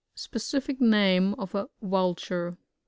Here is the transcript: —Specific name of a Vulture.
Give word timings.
—Specific 0.31 0.81
name 0.81 1.35
of 1.35 1.53
a 1.53 1.69
Vulture. 1.79 2.57